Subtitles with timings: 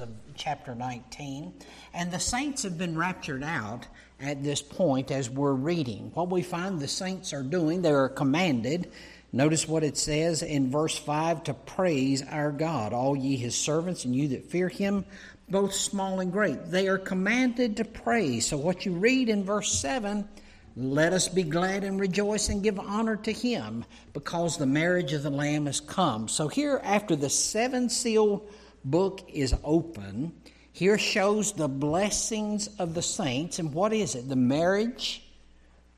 [0.00, 1.52] of chapter 19.
[1.94, 3.86] And the saints have been raptured out
[4.20, 6.10] at this point as we're reading.
[6.14, 8.90] What we find the saints are doing, they are commanded.
[9.32, 14.04] Notice what it says in verse 5 to praise our God, all ye his servants,
[14.04, 15.04] and you that fear him,
[15.48, 16.70] both small and great.
[16.70, 18.46] They are commanded to praise.
[18.46, 20.28] So, what you read in verse 7
[20.76, 23.84] let us be glad and rejoice and give honor to him
[24.14, 26.28] because the marriage of the Lamb has come.
[26.28, 28.44] So, here, after the seven seal
[28.84, 30.32] book is open,
[30.72, 33.58] here shows the blessings of the saints.
[33.58, 34.28] And what is it?
[34.28, 35.22] The marriage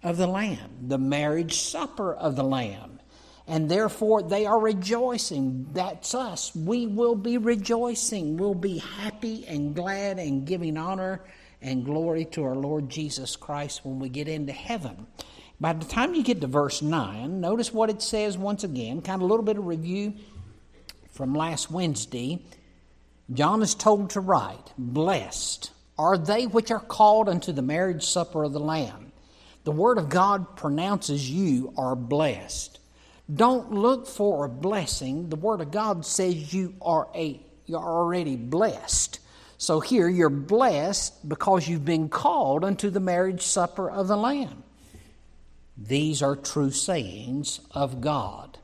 [0.02, 3.00] of the Lamb, the marriage supper of the Lamb.
[3.46, 5.68] And therefore they are rejoicing.
[5.72, 6.54] That's us.
[6.54, 8.36] We will be rejoicing.
[8.36, 11.20] We'll be happy and glad and giving honor
[11.60, 15.06] and glory to our Lord Jesus Christ when we get into heaven.
[15.60, 19.22] By the time you get to verse 9, notice what it says once again, kind
[19.22, 20.14] of a little bit of review
[21.12, 22.42] from last Wednesday.
[23.32, 28.44] John is told to write, Blessed are they which are called unto the marriage supper
[28.44, 29.12] of the Lamb.
[29.64, 32.78] The Word of God pronounces you are blessed.
[33.32, 35.30] Don't look for a blessing.
[35.30, 39.20] The Word of God says you are a you're already blessed.
[39.56, 44.64] So here you're blessed because you've been called unto the marriage supper of the Lamb.
[45.78, 48.58] These are true sayings of God.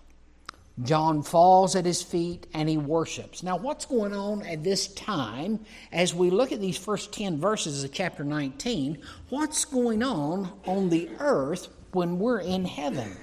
[0.82, 3.42] John falls at his feet and he worships.
[3.42, 5.60] Now, what's going on at this time
[5.92, 8.98] as we look at these first 10 verses of chapter 19?
[9.28, 13.16] What's going on on the earth when we're in heaven?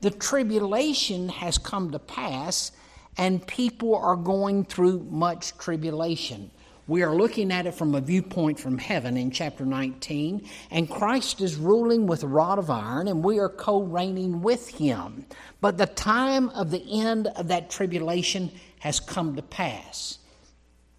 [0.00, 2.72] The tribulation has come to pass
[3.16, 6.50] and people are going through much tribulation.
[6.88, 11.42] We are looking at it from a viewpoint from heaven in chapter 19, and Christ
[11.42, 15.26] is ruling with a rod of iron, and we are co reigning with him.
[15.60, 20.18] But the time of the end of that tribulation has come to pass.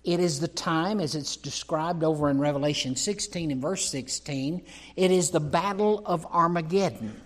[0.03, 4.63] It is the time, as it's described over in Revelation 16 and verse 16,
[4.95, 7.19] it is the battle of Armageddon.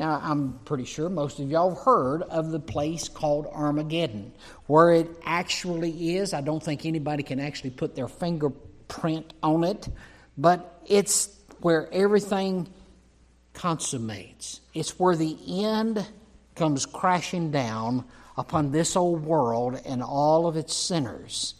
[0.00, 4.32] Now, I'm pretty sure most of y'all have heard of the place called Armageddon.
[4.66, 9.90] Where it actually is, I don't think anybody can actually put their fingerprint on it,
[10.38, 12.66] but it's where everything
[13.52, 14.62] consummates.
[14.72, 16.06] It's where the end
[16.54, 18.06] comes crashing down
[18.38, 21.56] upon this old world and all of its sinners.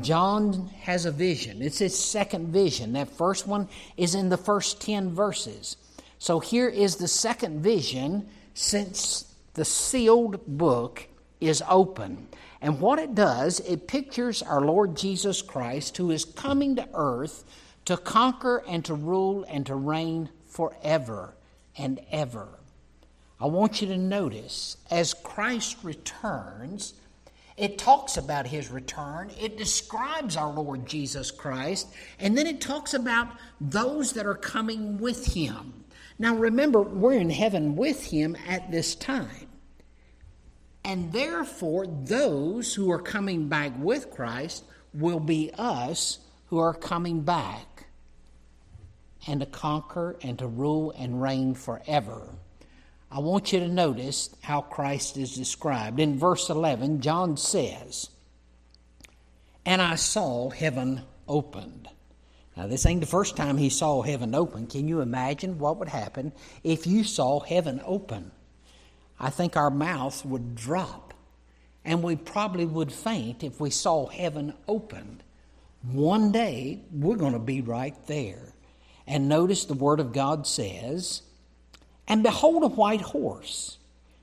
[0.00, 1.62] John has a vision.
[1.62, 2.94] It's his second vision.
[2.94, 5.76] That first one is in the first 10 verses.
[6.20, 11.08] So here is the second vision since the sealed book
[11.40, 12.28] is open.
[12.60, 17.44] And what it does, it pictures our Lord Jesus Christ who is coming to earth
[17.86, 21.34] to conquer and to rule and to reign forever
[21.78, 22.48] and ever.
[23.40, 26.92] I want you to notice as Christ returns,
[27.56, 31.88] it talks about his return, it describes our Lord Jesus Christ,
[32.18, 33.28] and then it talks about
[33.58, 35.79] those that are coming with him.
[36.20, 39.48] Now remember, we're in heaven with him at this time.
[40.84, 47.22] And therefore, those who are coming back with Christ will be us who are coming
[47.22, 47.86] back
[49.26, 52.28] and to conquer and to rule and reign forever.
[53.10, 55.98] I want you to notice how Christ is described.
[55.98, 58.10] In verse 11, John says,
[59.64, 61.88] And I saw heaven opened.
[62.56, 64.66] Now, this ain't the first time he saw heaven open.
[64.66, 66.32] Can you imagine what would happen
[66.64, 68.32] if you saw heaven open?
[69.18, 71.14] I think our mouth would drop,
[71.84, 75.22] and we probably would faint if we saw heaven opened.
[75.82, 78.52] One day, we're going to be right there.
[79.06, 81.22] And notice the Word of God says,
[82.08, 83.78] And behold, a white horse,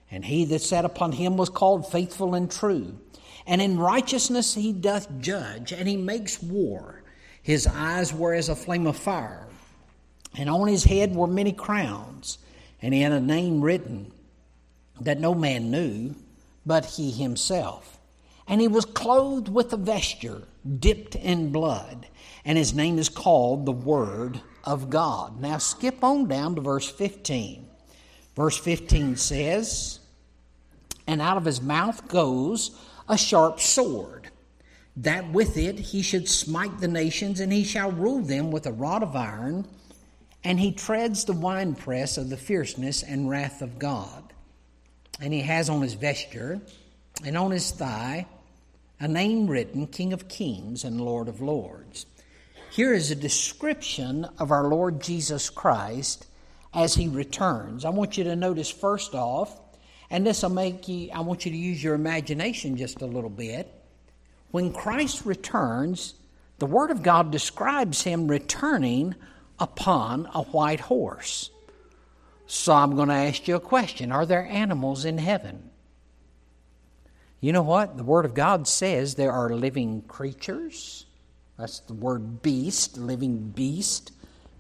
[0.10, 3.00] and he that sat upon him was called faithful and true.
[3.46, 6.97] And in righteousness he doth judge, and he makes war.
[7.48, 9.48] His eyes were as a flame of fire,
[10.38, 12.40] and on his head were many crowns,
[12.82, 14.12] and he had a name written
[15.00, 16.14] that no man knew
[16.66, 18.00] but he himself.
[18.50, 20.42] And he was clothed with a vesture
[20.78, 22.08] dipped in blood,
[22.44, 25.40] and his name is called the Word of God.
[25.40, 27.66] Now skip on down to verse 15.
[28.36, 30.00] Verse 15 says,
[31.08, 32.78] And out of his mouth goes
[33.08, 34.17] a sharp sword
[34.98, 38.72] that with it he should smite the nations, and he shall rule them with a
[38.72, 39.68] rod of iron,
[40.44, 44.34] and he treads the winepress of the fierceness and wrath of God.
[45.22, 46.62] And he has on his vesture
[47.24, 48.28] and on his thigh
[49.00, 52.08] a name written King of Kings and Lord of Lords.
[52.72, 56.26] Here is a description of our Lord Jesus Christ
[56.74, 57.86] as he returns.
[57.86, 59.60] I want you to notice first off,
[60.10, 63.30] and this will make you, I want you to use your imagination just a little
[63.30, 63.77] bit
[64.52, 66.14] when Christ returns,
[66.60, 69.16] the Word of God describes him returning
[69.60, 71.50] upon a white horse.
[72.46, 75.70] So I'm going to ask you a question Are there animals in heaven?
[77.40, 77.98] You know what?
[77.98, 81.06] The Word of God says there are living creatures.
[81.58, 84.12] That's the word beast, living beast.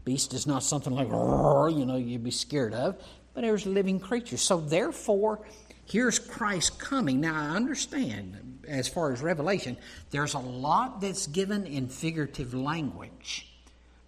[0.04, 2.96] Beast is not something like, you know, you'd be scared of,
[3.34, 4.42] but there's living creatures.
[4.42, 5.42] So therefore,
[5.88, 7.22] here's Christ coming.
[7.22, 9.78] Now, I understand, as far as Revelation,
[10.12, 13.48] there's a lot that's given in figurative language.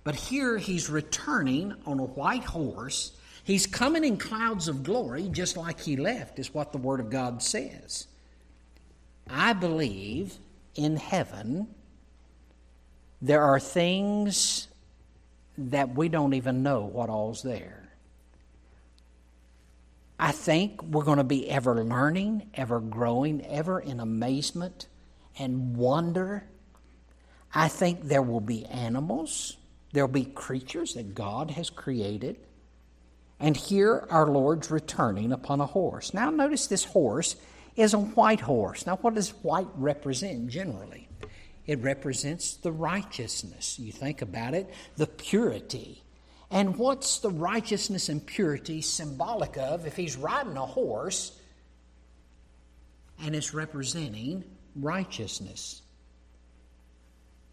[0.04, 3.12] But here he's returning on a white horse.
[3.44, 7.10] He's coming in clouds of glory, just like he left, is what the Word of
[7.10, 8.08] God says.
[9.30, 10.36] I believe
[10.76, 11.68] in heaven
[13.22, 14.68] there are things
[15.58, 17.89] that we don't even know what all's there.
[20.20, 24.88] I think we're going to be ever learning, ever growing, ever in amazement
[25.40, 26.44] and wonder.
[27.54, 29.56] I think there will be animals,
[29.94, 32.36] there'll be creatures that God has created.
[33.40, 36.14] And here our Lord's returning upon a horse.
[36.14, 37.38] Now, notice this horse
[37.78, 38.86] is a white horse.
[38.86, 41.08] Now, what does white represent generally?
[41.66, 43.80] It represents the righteousness.
[43.80, 46.04] You think about it, the purity.
[46.52, 51.40] And what's the righteousness and purity symbolic of if he's riding a horse
[53.24, 54.44] and it's representing
[54.76, 55.82] righteousness?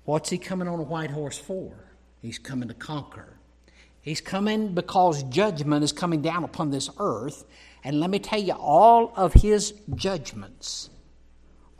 [0.04, 1.72] What's he coming on a white horse for?
[2.22, 3.36] He's coming to conquer.
[4.00, 7.44] He's coming because judgment is coming down upon this earth,
[7.82, 10.90] and let me tell you, all of his judgments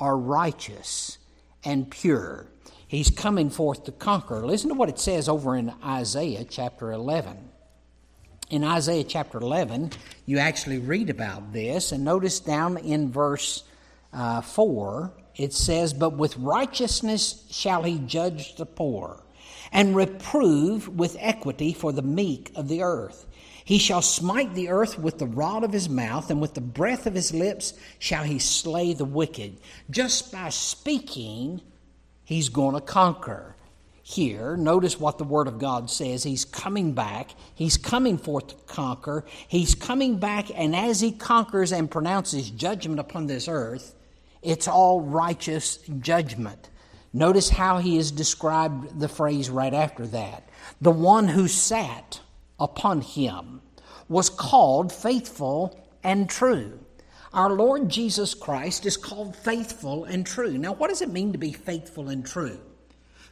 [0.01, 1.19] are righteous
[1.65, 2.49] and pure.
[2.89, 4.47] He's coming forth to conquer.
[4.47, 7.37] Listen to what it says over in Isaiah chapter 11.
[8.49, 9.91] In Isaiah chapter 11,
[10.25, 13.65] you actually read about this, and notice down in verse
[14.13, 19.25] uh, 4, it says, But with righteousness shall he judge the poor,
[19.73, 23.27] and reprove with equity for the meek of the earth.
[23.65, 27.09] He shall smite the earth with the rod of his mouth, and with the breath
[27.09, 29.59] of his lips shall he slay the wicked.
[29.91, 31.61] Just by speaking,
[32.27, 33.57] he's going to conquer.
[34.03, 36.23] Here, notice what the Word of God says.
[36.23, 37.31] He's coming back.
[37.55, 39.25] He's coming forth to conquer.
[39.49, 43.95] He's coming back, and as he conquers and pronounces judgment upon this earth,
[44.43, 46.69] it's all righteous judgment.
[47.13, 50.49] Notice how he has described the phrase right after that.
[50.81, 52.21] The one who sat
[52.61, 53.61] upon him
[54.09, 56.79] was called faithful and true.
[57.33, 60.57] Our Lord Jesus Christ is called faithful and true.
[60.57, 62.61] Now, what does it mean to be faithful and true?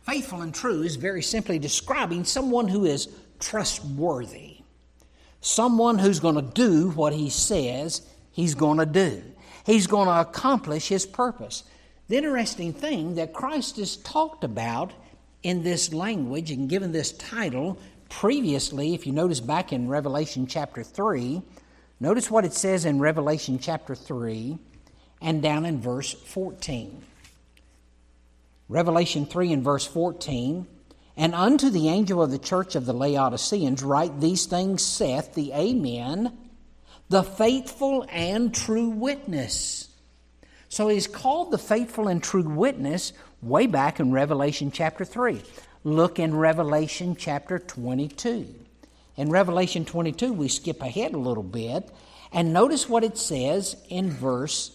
[0.03, 3.09] Faithful and true is very simply describing someone who is
[3.41, 4.59] trustworthy,
[5.41, 8.03] someone who's going to do what he says
[8.33, 9.23] he's going to do.
[9.65, 11.65] He's going to accomplish his purpose.
[12.09, 14.93] The interesting thing that Christ is talked about
[15.43, 17.79] in this language and given this title
[18.11, 21.41] previously, if you notice back in Revelation chapter 3,
[22.01, 24.59] notice what it says in Revelation chapter 3
[25.21, 27.03] and down in verse 14.
[28.69, 30.67] Revelation 3 and verse 14.
[31.17, 35.53] And unto the angel of the church of the Laodiceans write these things saith the
[35.53, 36.37] Amen,
[37.09, 39.89] the faithful and true witness.
[40.69, 43.13] So he's called the faithful and true witness
[43.43, 45.41] way back in Revelation chapter 3
[45.85, 48.64] look in Revelation chapter 22.
[49.17, 51.89] In Revelation 22, we skip ahead a little bit
[52.33, 54.73] and notice what it says in verse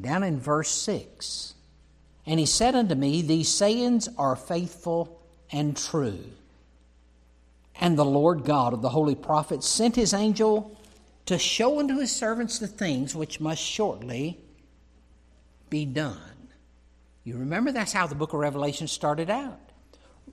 [0.00, 1.54] down in verse 6.
[2.26, 6.24] And he said unto me, These sayings are faithful and true.
[7.80, 10.76] And the Lord God of the holy prophets sent his angel
[11.26, 14.38] to show unto his servants the things which must shortly
[15.70, 16.18] be done.
[17.24, 19.69] You remember that's how the book of Revelation started out.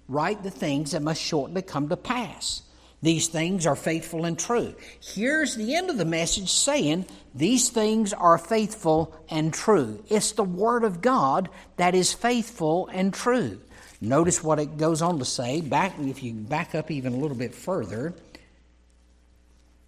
[0.08, 2.64] Write the things that must shortly come to pass.
[3.02, 4.74] These things are faithful and true.
[5.00, 10.04] Here's the end of the message saying, These things are faithful and true.
[10.10, 13.60] It's the Word of God that is faithful and true.
[14.02, 15.62] Notice what it goes on to say.
[15.62, 18.16] Back, if you back up even a little bit further,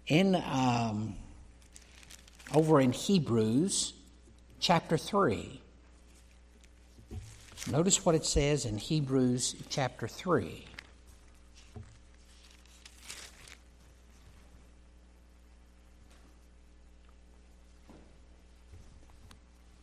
[0.06, 1.14] in um,
[2.54, 3.92] over in Hebrews
[4.58, 5.59] chapter 3.
[7.68, 10.64] Notice what it says in Hebrews chapter 3.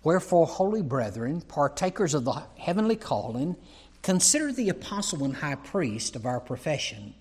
[0.03, 3.55] Wherefore, holy brethren, partakers of the heavenly calling,
[4.01, 7.13] consider the apostle and high priest of our profession,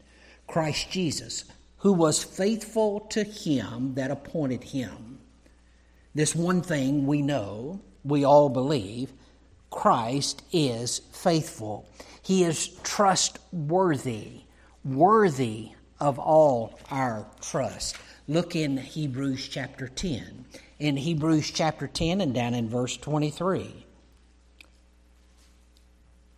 [0.46, 1.44] Christ Jesus,
[1.78, 5.18] who was faithful to him that appointed him.
[6.14, 9.12] This one thing we know, we all believe,
[9.76, 11.86] Christ is faithful.
[12.22, 14.40] He is trustworthy,
[14.84, 17.96] worthy of all our trust.
[18.26, 20.46] Look in Hebrews chapter 10.
[20.78, 23.84] In Hebrews chapter 10 and down in verse 23.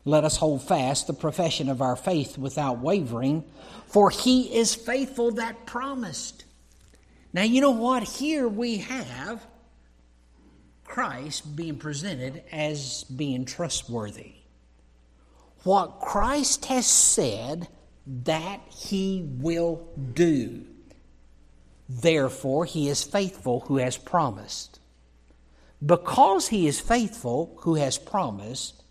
[0.05, 3.45] Let us hold fast the profession of our faith without wavering,
[3.87, 6.45] for he is faithful that promised.
[7.33, 8.03] Now, you know what?
[8.03, 9.47] Here we have
[10.99, 14.33] Christ being presented as being trustworthy.
[15.63, 17.69] What Christ has said,
[18.25, 20.65] that he will do.
[21.89, 24.81] Therefore, he is faithful who has promised.
[25.87, 28.83] Because he is faithful who has promised,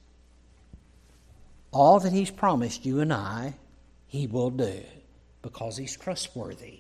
[1.74, 3.56] all that he's promised you and I,
[4.06, 4.82] he will do
[5.42, 6.80] because he's trustworthy.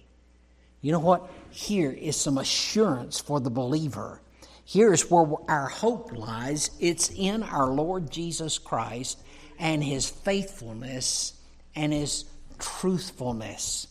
[0.81, 1.29] You know what?
[1.49, 4.21] Here is some assurance for the believer.
[4.67, 6.71] Here is where our hope lies.
[6.77, 9.17] It's in our Lord Jesus Christ
[9.57, 11.35] and his faithfulness
[11.73, 12.25] and his
[12.59, 13.87] truthfulness.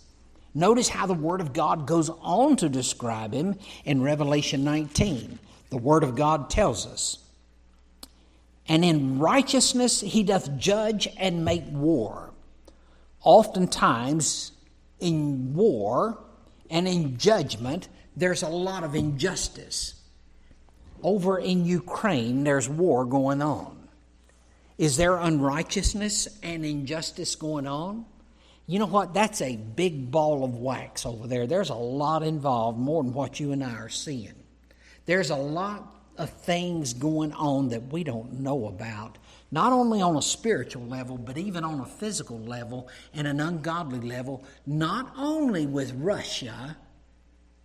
[0.54, 5.38] Notice how the Word of God goes on to describe him in Revelation 19.
[5.71, 7.21] The Word of God tells us,
[8.68, 12.35] And in righteousness he doth judge and make war.
[13.23, 14.52] Oftentimes,
[15.00, 16.23] in war
[16.68, 19.95] and in judgment, there's a lot of injustice.
[21.03, 23.88] Over in Ukraine, there's war going on.
[24.79, 28.05] Is there unrighteousness and injustice going on?
[28.67, 29.15] You know what?
[29.15, 31.47] That's a big ball of wax over there.
[31.47, 34.35] There's a lot involved, more than what you and I are seeing.
[35.07, 39.19] There's a lot of things going on that we don't know about,
[39.50, 44.00] not only on a spiritual level, but even on a physical level and an ungodly
[44.00, 46.76] level, not only with Russia,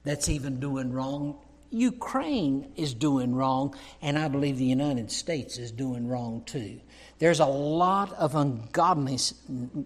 [0.04, 1.38] that's even doing wrong.
[1.72, 6.80] Ukraine is doing wrong, and I believe the United States is doing wrong too.
[7.18, 9.36] There's a lot of ungodliness,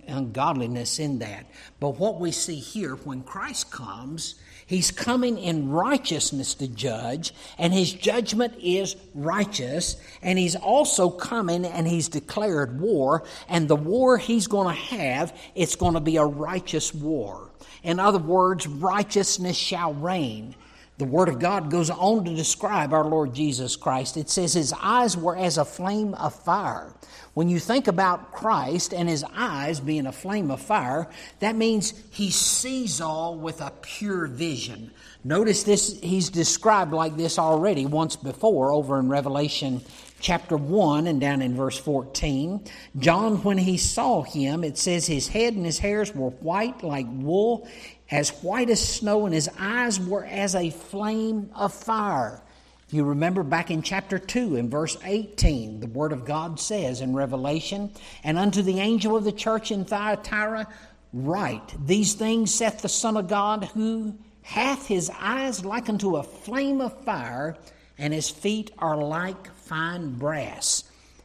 [0.08, 1.46] ungodliness in that.
[1.80, 7.74] But what we see here, when Christ comes, he's coming in righteousness to judge, and
[7.74, 9.98] his judgment is righteous.
[10.22, 15.38] And he's also coming and he's declared war, and the war he's going to have,
[15.56, 17.52] it's going to be a righteous war.
[17.84, 20.56] In other words, righteousness shall reign.
[20.98, 24.16] The Word of God goes on to describe our Lord Jesus Christ.
[24.16, 26.94] It says, His eyes were as a flame of fire.
[27.36, 31.10] When you think about Christ and his eyes being a flame of fire,
[31.40, 34.90] that means he sees all with a pure vision.
[35.26, 39.82] Notice this, he's described like this already once before over in Revelation
[40.26, 42.66] chapter 1 and down in verse 14.
[42.98, 47.06] John, when he saw him, it says his head and his hairs were white like
[47.08, 47.68] wool,
[48.10, 52.42] as white as snow, and his eyes were as a flame of fire.
[52.90, 57.14] You remember back in chapter 2, in verse 18, the Word of God says in
[57.14, 57.92] Revelation,
[58.24, 60.68] And unto the angel of the church in Thyatira,
[61.14, 66.24] write, These things saith the Son of God, who hath his eyes like unto a
[66.24, 67.58] flame of fire,
[68.00, 70.84] and his feet are like fine brass.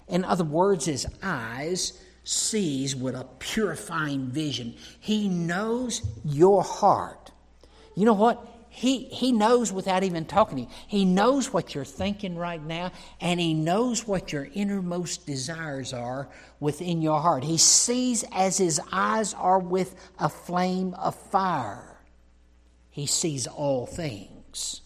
[0.09, 4.75] In other words, his eyes sees with a purifying vision.
[4.99, 7.31] He knows your heart.
[7.97, 8.47] You know what?
[8.73, 10.69] He, he knows without even talking to you.
[10.87, 16.29] He knows what you're thinking right now, and He knows what your innermost desires are
[16.61, 17.43] within your heart.
[17.43, 21.99] He sees as His eyes are with a flame of fire.
[22.91, 24.83] He sees all things,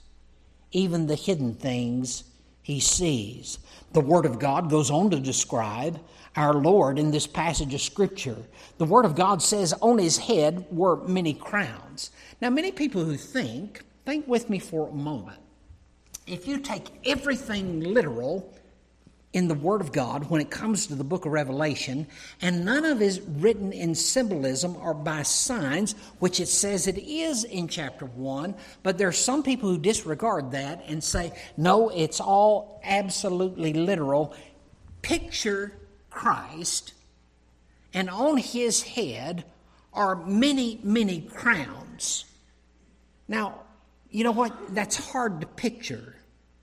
[0.73, 2.25] even the hidden things
[2.65, 3.59] He sees.
[3.93, 6.01] The Word of God goes on to describe
[6.35, 8.39] our Lord in this passage of Scripture.
[8.79, 12.11] The Word of God says on his head were many crowns.
[12.41, 15.39] Now, many people who think, think with me for a moment.
[16.27, 18.51] If you take everything literal
[19.35, 22.07] in the Word of God when it comes to the book of Revelation,
[22.41, 26.99] and none of it is written in symbolism or by signs, which it says it
[26.99, 31.89] is in chapter 1, but there are some people who disregard that and say, no,
[31.89, 34.33] it's all absolutely literal.
[35.03, 35.73] Picture
[36.11, 36.95] Christ,
[37.93, 39.45] and on his head
[39.93, 42.25] are many, many crowns.
[43.27, 43.63] Now,
[44.11, 44.75] you know what?
[44.75, 46.15] That's hard to picture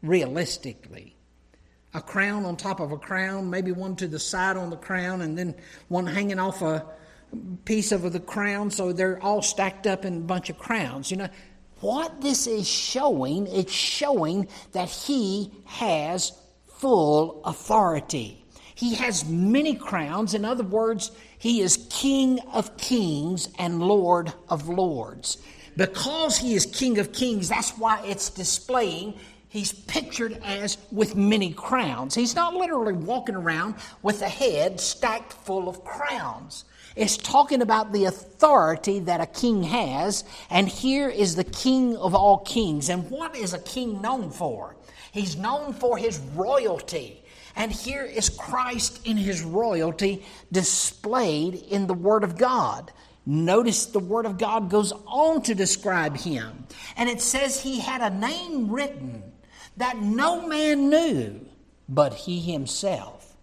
[0.01, 1.17] realistically.
[1.93, 5.21] A crown on top of a crown, maybe one to the side on the crown,
[5.21, 5.55] and then
[5.89, 6.85] one hanging off a
[7.65, 11.11] piece of the crown, so they're all stacked up in a bunch of crowns.
[11.11, 11.29] You know,
[11.81, 16.31] what this is showing, it's showing that he has
[16.67, 18.45] full authority.
[18.75, 20.33] He has many crowns.
[20.33, 25.37] In other words, he is King of kings and Lord of lords.
[25.77, 29.19] Because he is King of kings, that's why it's displaying
[29.51, 32.15] he's pictured as with many crowns.
[32.15, 36.63] He's not literally walking around with a head stacked full of crowns.
[36.95, 42.15] It's talking about the authority that a king has, and here is the king of
[42.15, 42.89] all kings.
[42.89, 44.75] And what is a king known for?
[45.11, 47.23] He's known for his royalty.
[47.55, 52.91] And here is Christ in his royalty displayed in the Word of God.
[53.25, 56.65] Notice the Word of God goes on to describe him.
[56.95, 59.30] And it says he had a name written
[59.81, 61.45] that no man knew
[61.91, 63.35] but he himself.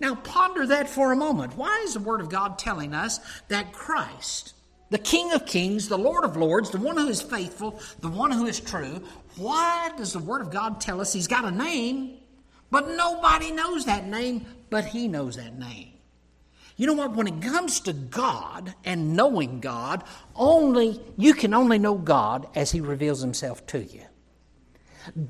[0.00, 1.56] Now ponder that for a moment.
[1.56, 4.54] Why is the Word of God telling us that Christ,
[4.90, 8.30] the King of Kings, the Lord of Lords, the one who is faithful, the one
[8.30, 9.02] who is true,
[9.36, 12.18] why does the Word of God tell us he's got a name,
[12.70, 15.92] but nobody knows that name, but he knows that name?
[16.76, 17.14] You know what?
[17.14, 20.04] When it comes to God and knowing God,
[20.34, 24.02] only you can only know God as He reveals Himself to you.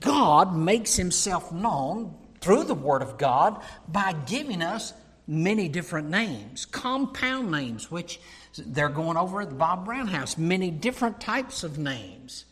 [0.01, 4.93] God makes Himself known through the Word of God by giving us
[5.27, 8.21] many different names, compound names, which
[8.57, 12.45] they're going over at the Bob Brown House, many different types of names.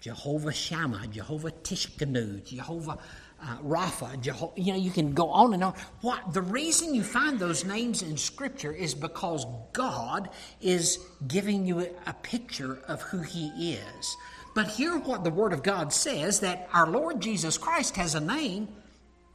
[0.00, 2.98] Jehovah Shammah, Jehovah Tsidkenu, Jehovah
[3.42, 5.74] uh, Rapha, Jeho- you know, you can go on and on.
[6.00, 11.80] What the reason you find those names in Scripture is because God is giving you
[11.80, 14.16] a, a picture of who He is.
[14.54, 18.20] But hear what the Word of God says that our Lord Jesus Christ has a
[18.20, 18.68] name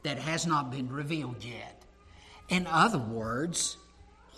[0.02, 1.82] that has not been revealed yet.
[2.48, 3.76] In other words,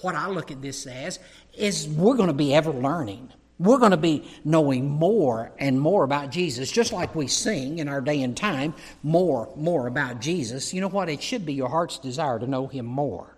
[0.00, 1.18] what I look at this as
[1.54, 3.32] is we're going to be ever learning.
[3.58, 7.88] We're going to be knowing more and more about Jesus, just like we sing in
[7.88, 10.74] our day and time, more, more about Jesus.
[10.74, 11.08] You know what?
[11.08, 13.35] It should be your heart's desire to know Him more.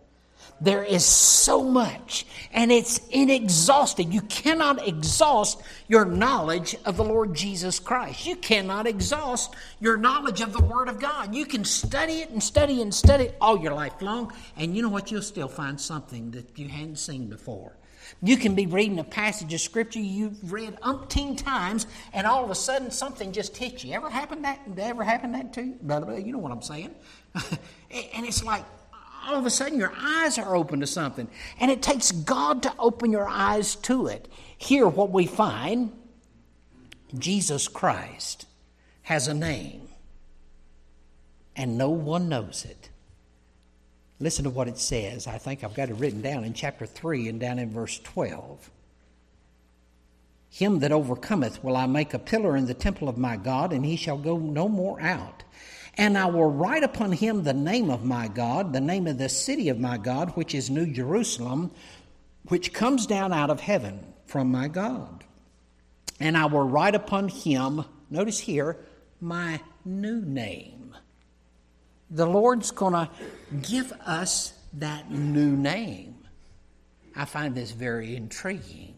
[0.61, 4.13] There is so much, and it's inexhausted.
[4.13, 8.27] You cannot exhaust your knowledge of the Lord Jesus Christ.
[8.27, 11.33] You cannot exhaust your knowledge of the Word of God.
[11.33, 14.83] You can study it and study and study it all your life long, and you
[14.83, 15.13] know what?
[15.13, 17.77] You'll still find something that you hadn't seen before.
[18.23, 22.51] You can be reading a passage of scripture you've read umpteen times, and all of
[22.51, 23.93] a sudden something just hits you.
[23.93, 24.61] Ever happened that?
[24.77, 25.77] Ever happened that to you?
[25.83, 26.95] You know what I'm saying?
[27.35, 28.65] and it's like
[29.29, 31.29] all of a sudden your eyes are open to something,
[31.61, 34.27] and it takes God to open your eyes to it.
[34.57, 35.93] Here, what we find:
[37.17, 38.47] Jesus Christ
[39.03, 39.89] has a name,
[41.55, 42.89] and no one knows it.
[44.19, 45.27] Listen to what it says.
[45.27, 48.71] I think I've got it written down in chapter 3 and down in verse 12.
[50.51, 53.85] Him that overcometh will I make a pillar in the temple of my God, and
[53.85, 55.45] he shall go no more out.
[55.99, 59.29] And I will write upon him the name of my God, the name of the
[59.29, 61.73] city of my God, which is New Jerusalem,
[62.45, 65.25] which comes down out of heaven from my God.
[66.21, 68.79] And I will write upon him, notice here,
[69.21, 70.79] my new name
[72.11, 73.11] the Lord's going to
[73.63, 76.17] give us that new name.
[77.15, 78.95] I find this very intriguing.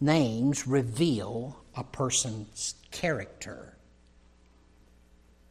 [0.00, 3.76] Names reveal a person's character.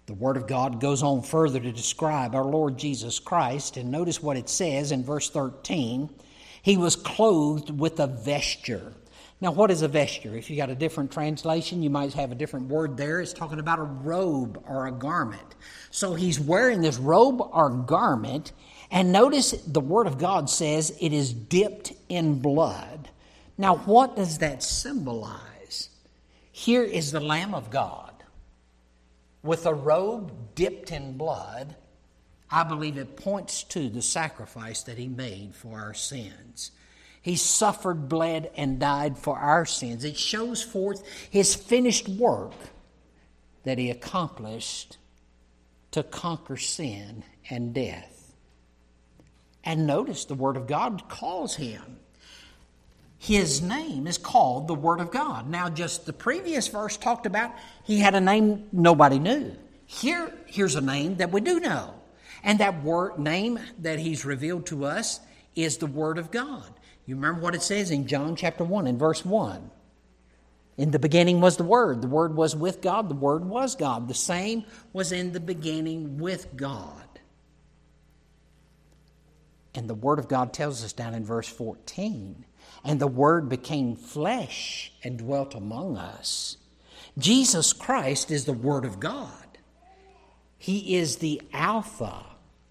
[0.10, 4.24] The Word of God goes on further to describe our Lord Jesus Christ, and notice
[4.24, 6.10] what it says in verse 13
[6.64, 8.94] He was clothed with a vesture.
[9.40, 10.36] Now, what is a vesture?
[10.36, 13.22] If you got a different translation, you might have a different word there.
[13.22, 15.54] It's talking about a robe or a garment.
[15.92, 18.52] So he's wearing this robe or garment,
[18.90, 23.10] and notice the Word of God says it is dipped in blood.
[23.60, 25.90] Now, what does that symbolize?
[26.52, 28.10] Here is the Lamb of God
[29.44, 31.76] with a robe dipped in blood.
[32.52, 36.72] I believe it points to the sacrifice that he made for our sins.
[37.22, 40.04] He suffered, bled, and died for our sins.
[40.04, 42.54] It shows forth his finished work
[43.64, 44.98] that he accomplished
[45.92, 48.36] to conquer sin and death.
[49.64, 52.00] And notice the Word of God calls him.
[53.22, 55.50] His name is called the Word of God.
[55.50, 57.52] Now, just the previous verse talked about
[57.84, 59.56] he had a name nobody knew.
[59.86, 61.94] Here, here's a name that we do know.
[62.44, 65.20] And that word name that he's revealed to us
[65.54, 66.64] is the Word of God.
[67.06, 69.70] You remember what it says in John chapter 1 in verse 1.
[70.78, 72.02] In the beginning was the Word.
[72.02, 73.10] The Word was with God.
[73.10, 74.08] The Word was God.
[74.08, 77.20] The same was in the beginning with God.
[79.76, 82.46] And the Word of God tells us down in verse 14
[82.84, 86.58] and the Word became flesh and dwelt among us.
[87.18, 89.34] Jesus Christ is the Word of God.
[90.58, 92.26] He is the Alpha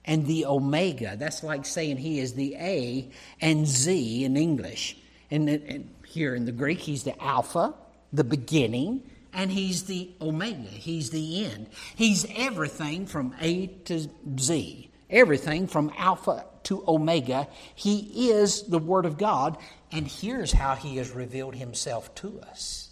[0.04, 1.16] and the Omega.
[1.16, 4.96] That's like saying he is the A and Z in English.
[5.30, 7.74] And, here in the Greek, he's the Alpha,
[8.14, 10.68] the beginning, and He's the Omega.
[10.68, 11.68] He's the end.
[11.94, 17.48] He's everything from A to Z, everything from Alpha to Omega.
[17.74, 19.58] He is the Word of God,
[19.90, 22.90] and here's how He has revealed Himself to us.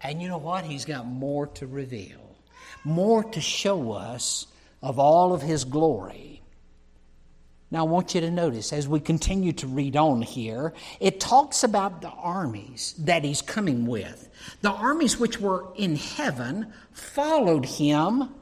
[0.00, 0.64] And you know what?
[0.64, 2.36] He's got more to reveal,
[2.84, 4.46] more to show us
[4.82, 6.42] of all of His glory.
[7.72, 11.64] Now, I want you to notice as we continue to read on here, it talks
[11.64, 14.28] about the armies that he's coming with.
[14.60, 18.32] The armies which were in heaven followed him.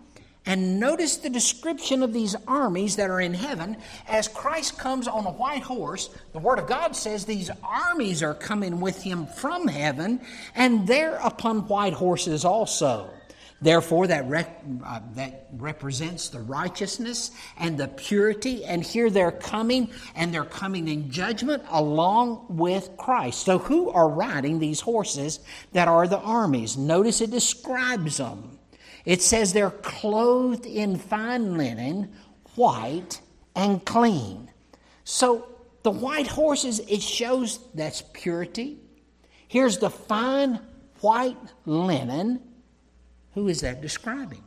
[0.45, 3.77] And notice the description of these armies that are in heaven
[4.09, 6.11] as Christ comes on a white horse.
[6.33, 10.21] The Word of God says these armies are coming with him from heaven,
[10.57, 13.09] and they're upon white horses also.
[13.61, 18.65] Therefore, that, rec- uh, that represents the righteousness and the purity.
[18.65, 23.45] And here they're coming, and they're coming in judgment along with Christ.
[23.45, 25.39] So, who are riding these horses
[25.71, 26.77] that are the armies?
[26.77, 28.59] Notice it describes them.
[29.05, 32.13] It says they're clothed in fine linen,
[32.55, 33.21] white
[33.57, 34.51] and clean.
[35.05, 35.49] So,
[35.83, 38.79] the white horses, it shows that's purity.
[39.49, 40.61] Here's the fine
[41.01, 41.37] white
[41.67, 42.41] linen
[43.35, 44.45] who is that describing?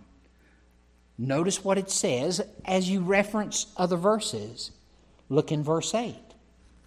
[1.18, 4.72] Notice what it says as you reference other verses.
[5.30, 6.16] Look in verse 8.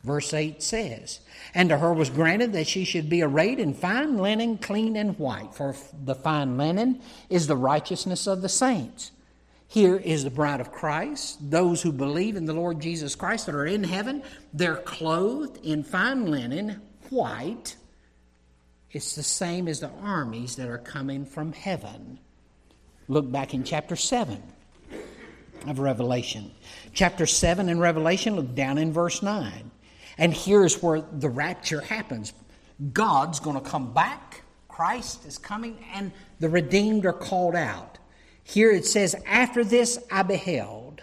[0.05, 1.21] Verse 8 says,
[1.55, 5.19] And to her was granted that she should be arrayed in fine linen, clean and
[5.19, 9.11] white, for the fine linen is the righteousness of the saints.
[9.67, 11.51] Here is the bride of Christ.
[11.51, 14.23] Those who believe in the Lord Jesus Christ that are in heaven,
[14.55, 16.81] they're clothed in fine linen,
[17.11, 17.77] white,
[18.91, 22.19] it's the same as the armies that are coming from heaven.
[23.07, 24.43] Look back in chapter 7
[25.67, 26.51] of Revelation.
[26.95, 29.71] Chapter 7 in Revelation, look down in verse 9.
[30.19, 32.33] And here's where the rapture happens
[32.93, 37.99] God's going to come back, Christ is coming, and the redeemed are called out.
[38.45, 41.03] Here it says, After this I beheld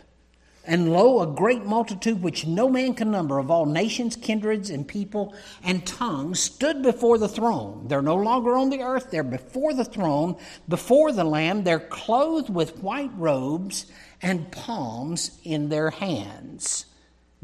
[0.67, 4.88] and lo, a great multitude which no man can number of all nations, kindreds, and
[4.88, 7.88] people and tongues stood before the throne.
[7.88, 11.63] They're no longer on the earth, they're before the throne, before the Lamb.
[11.63, 13.86] They're clothed with white robes
[14.21, 16.86] and palms in their hands.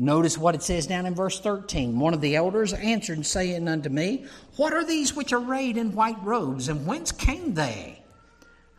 [0.02, 2.00] Notice what it says down in verse 13.
[2.00, 5.94] One of the elders answered, saying unto me, What are these which are arrayed in
[5.94, 8.02] white robes, and whence came they?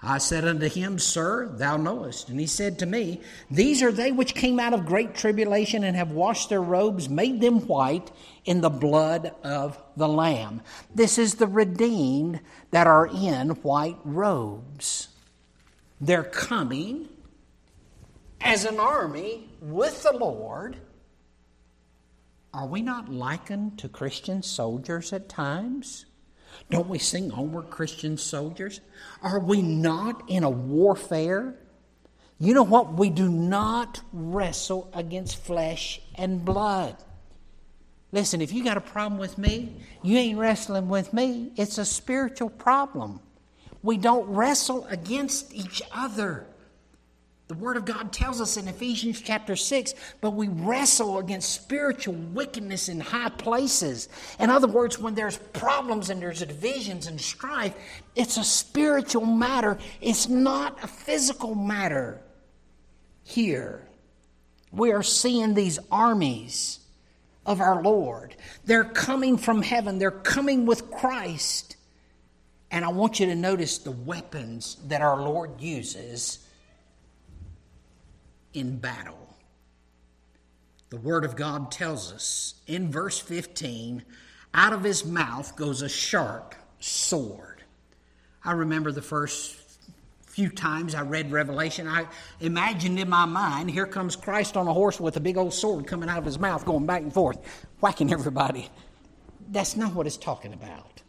[0.02, 2.28] I said unto him, Sir, thou knowest.
[2.28, 3.20] And he said to me,
[3.52, 7.40] These are they which came out of great tribulation and have washed their robes, made
[7.40, 8.10] them white
[8.44, 10.60] in the blood of the Lamb.
[10.92, 12.40] This is the redeemed
[12.72, 15.06] that are in white robes.
[16.00, 17.08] They're coming
[18.40, 20.78] as an army with the Lord.
[22.54, 26.04] Are we not likened to Christian soldiers at times?
[26.70, 28.80] Don't we sing Onward Christian Soldiers?
[29.22, 31.54] Are we not in a warfare?
[32.38, 32.92] You know what?
[32.92, 36.96] We do not wrestle against flesh and blood.
[38.10, 41.52] Listen, if you got a problem with me, you ain't wrestling with me.
[41.56, 43.20] It's a spiritual problem.
[43.82, 46.46] We don't wrestle against each other.
[47.52, 52.14] The Word of God tells us in Ephesians chapter 6, but we wrestle against spiritual
[52.14, 54.08] wickedness in high places.
[54.40, 57.74] In other words, when there's problems and there's divisions and strife,
[58.16, 62.22] it's a spiritual matter, it's not a physical matter.
[63.22, 63.86] Here,
[64.70, 66.80] we are seeing these armies
[67.44, 68.34] of our Lord.
[68.64, 71.76] They're coming from heaven, they're coming with Christ.
[72.70, 76.41] And I want you to notice the weapons that our Lord uses
[78.54, 79.18] in battle.
[80.90, 84.04] The Word of God tells us in verse 15
[84.54, 87.62] out of his mouth goes a sharp sword.
[88.44, 89.56] I remember the first
[90.26, 92.06] few times I read Revelation, I
[92.40, 95.86] imagined in my mind, here comes Christ on a horse with a big old sword
[95.86, 97.38] coming out of his mouth, going back and forth,
[97.80, 98.70] whacking everybody.
[99.50, 101.02] That's not what it's talking about.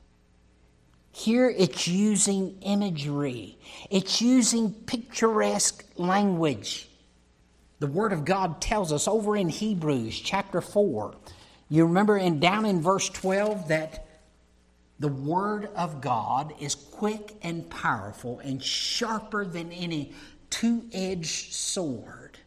[1.13, 3.57] Here it's using imagery,
[3.89, 6.89] it's using picturesque language.
[7.83, 11.15] The Word of God tells us over in Hebrews chapter 4.
[11.67, 14.07] You remember in down in verse 12 that
[14.99, 20.13] the Word of God is quick and powerful and sharper than any
[20.49, 22.37] two edged sword.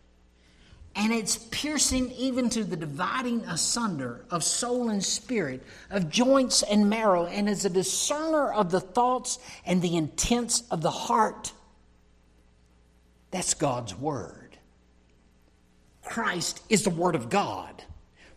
[0.95, 6.89] And it's piercing even to the dividing asunder of soul and spirit, of joints and
[6.89, 11.53] marrow, and is a discerner of the thoughts and the intents of the heart.
[13.33, 14.46] That's God's Word.
[16.07, 17.83] Christ is the Word of God.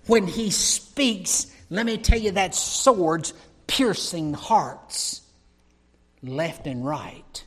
[0.08, 3.34] When He speaks, let me tell you, that sword's
[3.68, 5.22] piercing hearts.
[6.22, 7.44] left and right.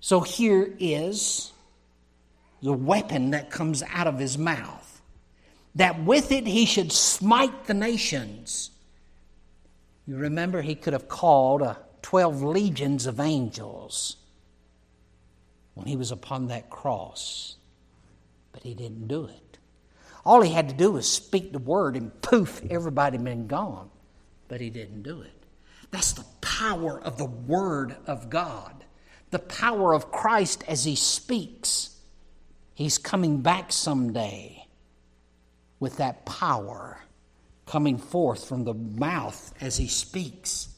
[0.00, 1.52] So here is
[2.62, 5.00] the weapon that comes out of his mouth,
[5.76, 8.70] that with it he should smite the nations.
[10.06, 14.16] You remember he could have called uh, 12 legions of angels
[15.74, 17.56] when he was upon that cross,
[18.52, 19.58] but he didn't do it.
[20.24, 23.90] All he had to do was speak the word, and poof, everybody been gone.
[24.48, 25.42] But he didn't do it.
[25.92, 28.84] That's the power of the Word of God,
[29.30, 31.96] the power of Christ as He speaks.
[32.74, 34.66] He's coming back someday
[35.78, 37.00] with that power
[37.66, 40.68] coming forth from the mouth as He speaks.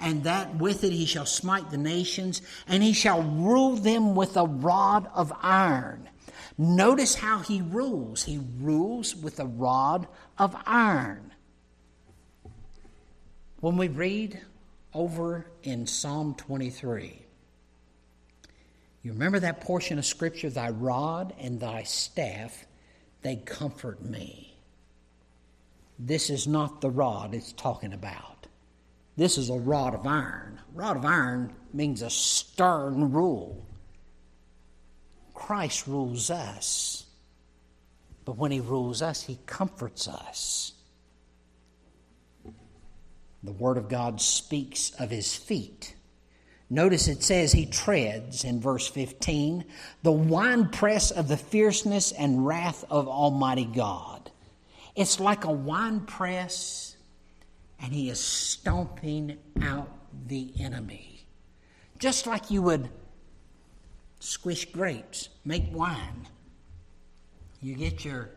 [0.00, 4.36] And that with it he shall smite the nations, and he shall rule them with
[4.36, 6.08] a rod of iron.
[6.56, 8.24] Notice how he rules.
[8.24, 10.06] He rules with a rod
[10.38, 11.32] of iron.
[13.60, 14.40] When we read
[14.92, 17.22] over in Psalm 23,
[19.02, 22.66] you remember that portion of Scripture, Thy rod and thy staff,
[23.22, 24.56] they comfort me.
[25.98, 28.46] This is not the rod it's talking about.
[29.16, 30.60] This is a rod of iron.
[30.72, 33.64] Rod of iron means a stern rule.
[35.34, 37.04] Christ rules us.
[38.24, 40.72] But when he rules us, he comforts us.
[43.42, 45.94] The Word of God speaks of his feet.
[46.70, 49.64] Notice it says he treads in verse 15
[50.02, 54.30] the winepress of the fierceness and wrath of Almighty God.
[54.96, 56.96] It's like a winepress,
[57.80, 59.90] and he is stomping out
[60.26, 61.26] the enemy.
[61.98, 62.88] Just like you would
[64.24, 66.26] squish grapes, make wine.
[67.60, 68.30] You get your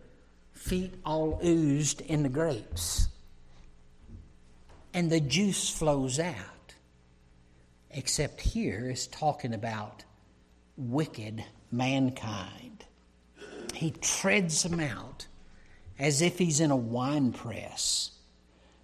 [0.54, 3.08] feet all oozed in the grapes
[4.98, 6.74] and the juice flows out.
[7.92, 10.04] Except here is talking about
[10.76, 12.84] wicked mankind.
[13.76, 15.28] He treads them out
[16.00, 18.10] as if he's in a wine press.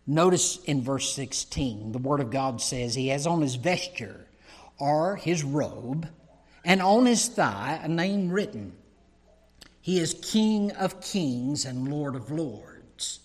[0.06, 4.28] Notice in verse 16, the Word of God says he has on his vesture
[4.78, 6.08] or his robe,
[6.64, 8.74] and on his thigh a name written.
[9.82, 13.20] He is King of kings and Lord of lords.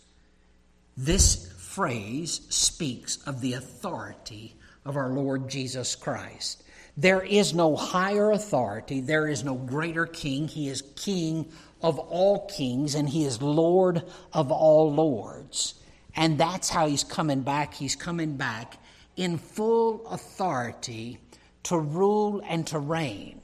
[0.97, 6.65] This phrase speaks of the authority of our Lord Jesus Christ.
[6.97, 10.49] There is no higher authority, there is no greater king.
[10.49, 11.49] He is king
[11.81, 15.75] of all kings, and he is Lord of all lords.
[16.17, 17.75] And that's how he's coming back.
[17.75, 18.79] He's coming back
[19.15, 21.21] in full authority
[21.69, 23.41] to rule and to reign.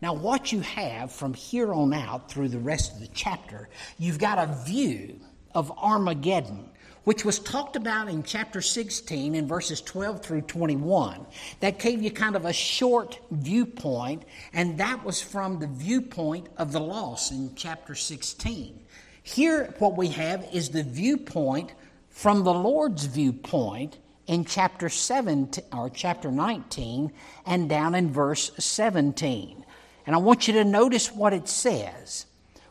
[0.00, 4.18] Now, what you have from here on out through the rest of the chapter, you've
[4.18, 5.20] got a view
[5.54, 6.70] of Armageddon
[7.06, 11.24] which was talked about in chapter 16 in verses 12 through 21.
[11.60, 16.72] That gave you kind of a short viewpoint, and that was from the viewpoint of
[16.72, 18.80] the loss in chapter 16.
[19.22, 21.74] Here, what we have is the viewpoint
[22.10, 27.12] from the Lord's viewpoint in chapter 7 or chapter 19
[27.46, 29.64] and down in verse 17.
[30.06, 32.26] And I want you to notice what it says.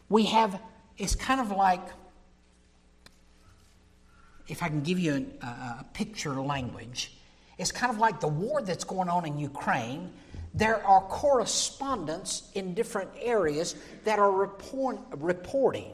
[0.09, 0.59] We have,
[0.97, 1.81] it's kind of like
[4.47, 7.17] if I can give you a, a picture language,
[7.57, 10.11] it's kind of like the war that's going on in Ukraine.
[10.53, 15.91] There are correspondents in different areas that are report, reporting,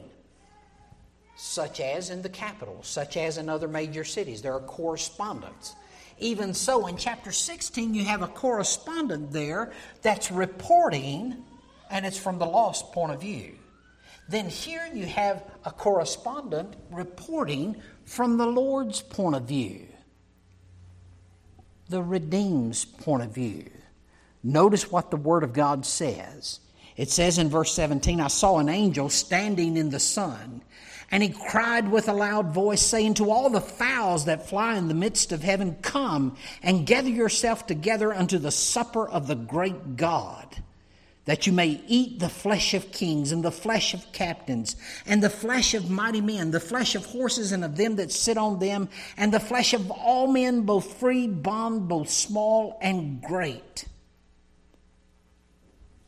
[1.42, 4.42] such as in the capital, such as in other major cities.
[4.42, 5.74] There are correspondents.
[6.20, 11.42] Even so, in chapter 16, you have a correspondent there that's reporting,
[11.90, 13.56] and it's from the lost point of view.
[14.28, 17.74] Then here you have a correspondent reporting
[18.04, 19.88] from the Lord's point of view,
[21.88, 23.68] the redeemed's point of view.
[24.44, 26.60] Notice what the Word of God says.
[26.96, 30.62] It says in verse 17, I saw an angel standing in the sun,
[31.12, 34.88] and he cried with a loud voice, saying to all the fowls that fly in
[34.88, 39.96] the midst of heaven, Come and gather yourself together unto the supper of the great
[39.96, 40.56] God
[41.24, 44.74] that you may eat the flesh of kings and the flesh of captains
[45.06, 48.36] and the flesh of mighty men, the flesh of horses and of them that sit
[48.36, 53.84] on them, and the flesh of all men, both free, bond, both small and great.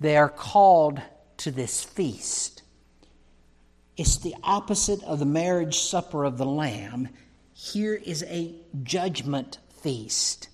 [0.01, 1.01] They are called
[1.39, 2.54] to this feast.
[3.97, 7.09] It's the opposite of the marriage supper of the Lamb.
[7.53, 10.49] Here is a judgment feast.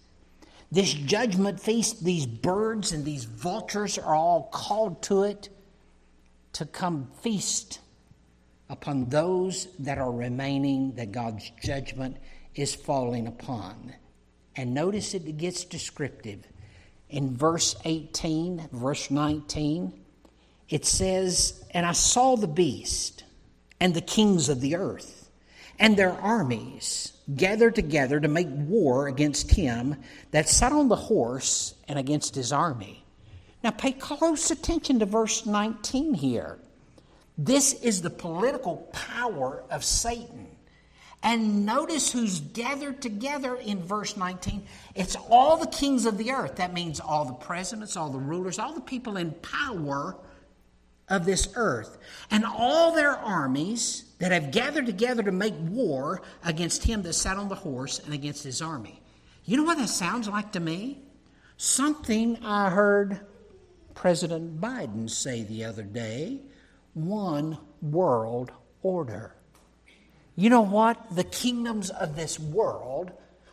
[0.70, 5.48] This judgment feast, these birds and these vultures are all called to it
[6.52, 7.80] to come feast
[8.68, 12.18] upon those that are remaining that God's judgment
[12.54, 13.94] is falling upon.
[14.54, 16.46] And notice it gets descriptive.
[17.08, 19.92] In verse 18, verse 19,
[20.68, 23.24] it says, And I saw the beast
[23.80, 25.20] and the kings of the earth
[25.80, 29.96] and their armies gathered together to make war against him
[30.30, 33.04] that sat on the horse and against his army.
[33.64, 36.58] Now, pay close attention to verse 19 here.
[37.36, 40.48] This is the political power of Satan.
[41.22, 44.64] And notice who's gathered together in verse 19.
[44.94, 46.56] It's all the kings of the earth.
[46.56, 50.16] That means all the presidents, all the rulers, all the people in power
[51.10, 51.98] of this earth.
[52.30, 57.36] And all their armies that have gathered together to make war against him that sat
[57.36, 59.02] on the horse and against his army.
[59.44, 61.02] You know what that sounds like to me?
[61.56, 63.20] Something I heard
[63.94, 66.40] President Biden say the other day
[66.94, 69.34] one world order.
[70.36, 71.14] You know what?
[71.14, 73.12] The kingdoms of this world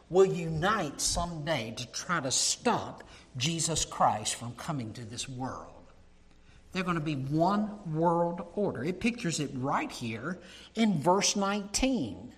[0.09, 3.03] will unite someday to try to stop
[3.35, 5.76] Jesus Christ from coming to this world.
[6.77, 8.83] They're going to be one world order.
[8.83, 10.37] It pictures it right here
[10.75, 12.35] in verse 19.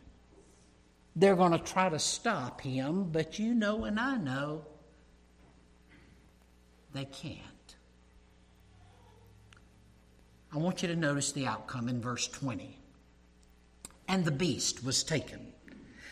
[1.13, 4.63] They're going to try to stop him, but you know and I know
[6.93, 7.75] they can't.
[10.53, 12.79] I want you to notice the outcome in verse 20
[14.07, 15.51] and the beast was taken.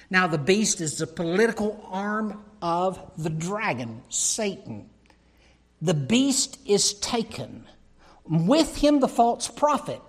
[0.10, 4.90] Now, the beast is the political arm of the dragon, Satan.
[5.82, 7.63] The beast is taken.
[8.30, 10.02] With him, the false prophet.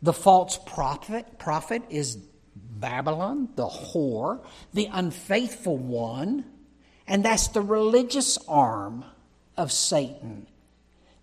[0.00, 2.16] The false prophet, prophet is
[2.54, 6.44] Babylon, the whore, the unfaithful one,
[7.06, 9.04] and that's the religious arm
[9.56, 10.46] of Satan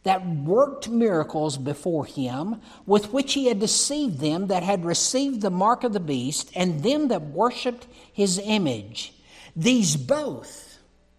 [0.05, 5.49] that worked miracles before him, with which he had deceived them that had received the
[5.49, 9.13] mark of the beast, and them that worshipped his image.
[9.55, 10.74] These both,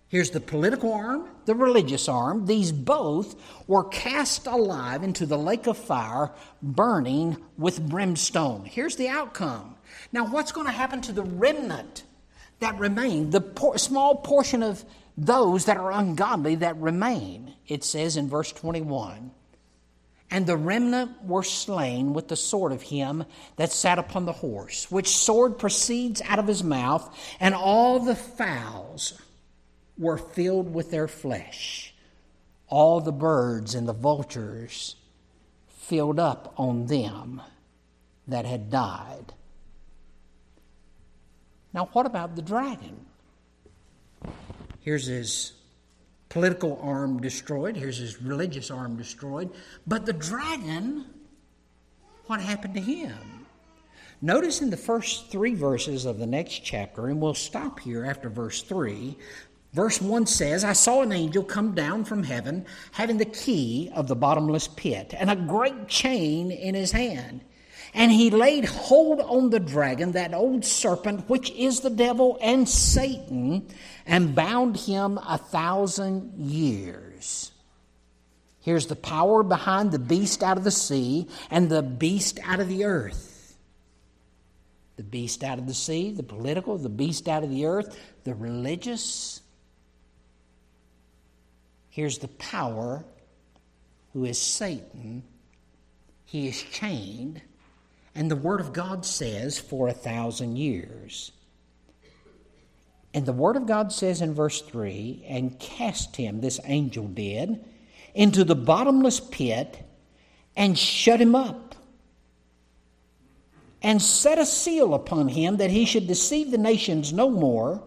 [0.09, 5.67] here's the political arm, the religious arm, these both were cast alive into the lake
[5.67, 6.31] of fire,
[6.63, 8.65] burning with brimstone.
[8.65, 9.77] Here's the outcome.
[10.13, 12.05] Now, what's going to happen to the remnant
[12.61, 14.85] that remain, the por- small portion of
[15.17, 17.55] those that are ungodly that remain.
[17.67, 19.31] It says in verse 21
[20.31, 23.25] And the remnant were slain with the sword of him
[23.57, 28.17] that sat upon the horse, which sword proceeds out of his mouth, and all the
[28.17, 29.21] fowls
[29.99, 31.95] were filled with their flesh.
[32.69, 34.97] All the birds and the vultures
[35.69, 37.41] filled up on them
[38.27, 39.33] that had died.
[41.73, 43.07] Now, what about the dragon?
[44.81, 45.53] Here's his
[46.29, 47.77] political arm destroyed.
[47.77, 49.51] Here's his religious arm destroyed.
[49.87, 51.07] But the dragon,
[52.27, 53.47] what happened to him?
[54.23, 58.31] Notice in the first three verses of the next chapter, and we'll stop here after
[58.31, 59.17] verse 3.
[59.77, 64.09] Verse 1 says, I saw an angel come down from heaven, having the key of
[64.09, 67.43] the bottomless pit, and a great chain in his hand.
[67.93, 72.67] And he laid hold on the dragon, that old serpent, which is the devil and
[72.67, 73.69] Satan,
[74.07, 77.53] and bound him a thousand years.
[78.61, 82.69] Here's the power behind the beast out of the sea and the beast out of
[82.69, 83.59] the earth.
[84.97, 88.35] The beast out of the sea, the political, the beast out of the earth, the
[88.35, 89.43] religious.
[91.97, 93.07] Here's the power
[94.13, 95.23] who is Satan.
[96.27, 97.41] He is chained
[98.15, 101.33] and the Word of God says, for a thousand years.
[103.15, 107.65] And the Word of God says in verse 3 and cast him, this angel did,
[108.15, 109.83] into the bottomless pit
[110.55, 111.77] and shut him up
[113.81, 117.83] and set a seal upon him that he should deceive the nations no more.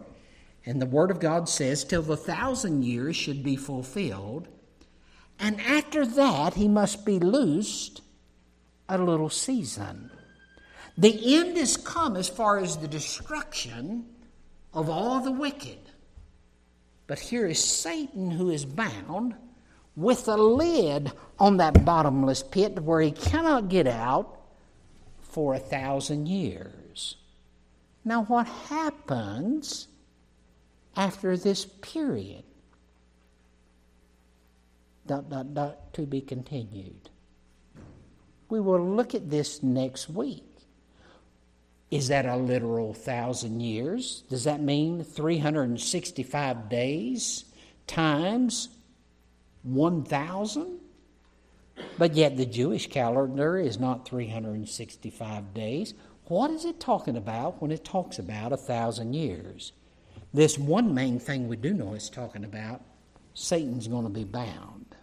[0.66, 4.48] And the Word of God says, till the thousand years should be fulfilled.
[5.38, 8.02] And after that, he must be loosed
[8.88, 10.10] a little season.
[10.98, 14.04] The end is come as far as the destruction
[14.74, 15.78] of all the wicked.
[17.06, 19.34] But here is Satan who is bound
[19.96, 24.40] with a lid on that bottomless pit where he cannot get out
[25.20, 27.16] for a thousand years.
[28.04, 29.88] Now, what happens
[30.96, 32.44] after this period?
[35.06, 37.10] Dot, dot, dot, to be continued.
[38.48, 40.44] We will look at this next week.
[41.90, 44.22] Is that a literal thousand years?
[44.30, 47.44] Does that mean 365 days
[47.88, 48.68] times
[49.64, 50.78] 1,000?
[51.98, 55.94] But yet the Jewish calendar is not 365 days.
[56.26, 59.72] What is it talking about when it talks about a thousand years?
[60.32, 62.82] This one main thing we do know is talking about
[63.34, 64.94] Satan's going to be bound.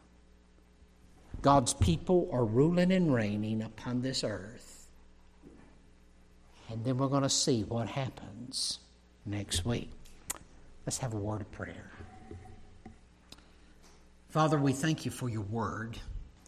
[1.41, 4.87] God's people are ruling and reigning upon this earth.
[6.69, 8.79] And then we're going to see what happens
[9.25, 9.91] next week.
[10.85, 11.91] Let's have a word of prayer.
[14.29, 15.97] Father, we thank you for your word.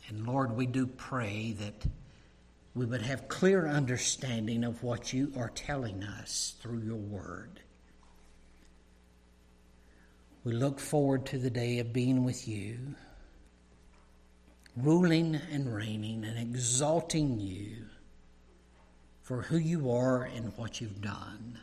[0.08, 1.86] And Lord, we do pray that
[2.76, 7.62] we would have clear understanding of what you are telling us through your word.
[10.44, 12.96] We look forward to the day of being with you,
[14.78, 17.86] ruling and reigning and exalting you
[19.22, 21.60] for who you are and what you've done.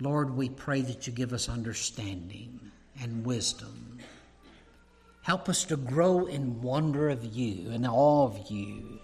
[0.00, 2.60] Lord, we pray that you give us understanding
[3.02, 3.98] and wisdom.
[5.22, 9.00] Help us to grow in wonder of you and awe of you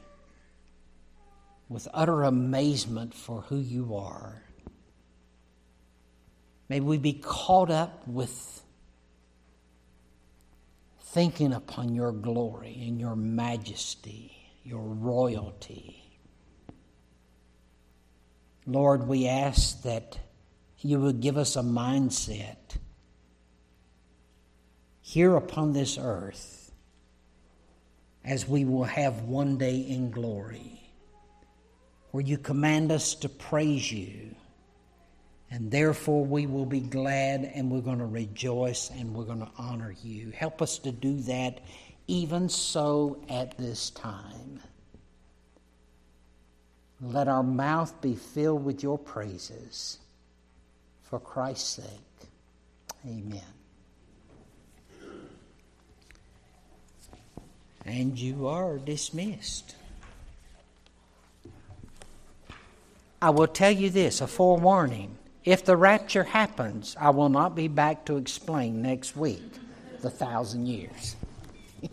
[1.68, 4.42] with utter amazement for who you are.
[6.72, 8.62] May we be caught up with
[11.02, 14.32] thinking upon your glory and your majesty,
[14.64, 16.02] your royalty.
[18.66, 20.18] Lord, we ask that
[20.78, 22.56] you would give us a mindset
[25.02, 26.72] here upon this earth
[28.24, 30.80] as we will have one day in glory
[32.12, 34.34] where you command us to praise you.
[35.52, 39.50] And therefore, we will be glad and we're going to rejoice and we're going to
[39.58, 40.30] honor you.
[40.30, 41.60] Help us to do that
[42.06, 44.60] even so at this time.
[47.02, 49.98] Let our mouth be filled with your praises
[51.02, 52.28] for Christ's sake.
[53.06, 53.42] Amen.
[57.84, 59.74] And you are dismissed.
[63.20, 65.18] I will tell you this a forewarning.
[65.44, 69.42] If the rapture happens, I will not be back to explain next week
[70.00, 71.16] the thousand years.